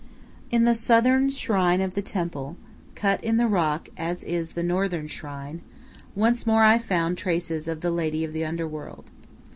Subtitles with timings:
[0.49, 2.57] In the southern shrine of the temple,
[2.95, 5.61] cut in the rock as is the northern shrine,
[6.15, 9.05] once more I found traces of the "Lady of the Under World."